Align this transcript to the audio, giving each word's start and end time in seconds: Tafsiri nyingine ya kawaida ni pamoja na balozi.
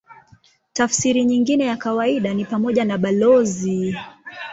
Tafsiri 0.73 1.25
nyingine 1.25 1.65
ya 1.65 1.77
kawaida 1.77 2.33
ni 2.33 2.45
pamoja 2.45 2.85
na 2.85 2.97
balozi. 2.97 3.95